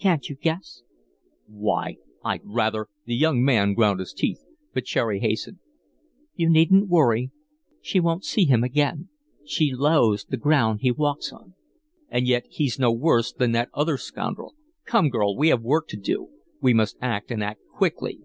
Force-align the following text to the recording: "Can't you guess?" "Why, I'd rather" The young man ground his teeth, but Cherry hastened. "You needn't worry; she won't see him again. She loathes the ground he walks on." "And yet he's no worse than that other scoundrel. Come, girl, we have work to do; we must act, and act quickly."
"Can't 0.00 0.30
you 0.30 0.36
guess?" 0.36 0.84
"Why, 1.46 1.98
I'd 2.24 2.40
rather" 2.44 2.86
The 3.04 3.14
young 3.14 3.44
man 3.44 3.74
ground 3.74 4.00
his 4.00 4.14
teeth, 4.14 4.42
but 4.72 4.86
Cherry 4.86 5.20
hastened. 5.20 5.58
"You 6.34 6.48
needn't 6.48 6.88
worry; 6.88 7.30
she 7.82 8.00
won't 8.00 8.24
see 8.24 8.46
him 8.46 8.64
again. 8.64 9.10
She 9.44 9.74
loathes 9.74 10.24
the 10.24 10.38
ground 10.38 10.80
he 10.80 10.90
walks 10.90 11.30
on." 11.30 11.52
"And 12.08 12.26
yet 12.26 12.44
he's 12.48 12.78
no 12.78 12.90
worse 12.90 13.34
than 13.34 13.52
that 13.52 13.68
other 13.74 13.98
scoundrel. 13.98 14.54
Come, 14.86 15.10
girl, 15.10 15.36
we 15.36 15.48
have 15.48 15.60
work 15.60 15.88
to 15.88 15.98
do; 15.98 16.30
we 16.62 16.72
must 16.72 16.96
act, 17.02 17.30
and 17.30 17.44
act 17.44 17.60
quickly." 17.70 18.22